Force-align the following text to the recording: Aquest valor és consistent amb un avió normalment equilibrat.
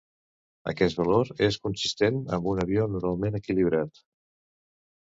Aquest 0.71 1.01
valor 1.01 1.29
és 1.49 1.59
consistent 1.67 2.19
amb 2.39 2.51
un 2.55 2.65
avió 2.65 2.89
normalment 2.95 3.43
equilibrat. 3.43 4.05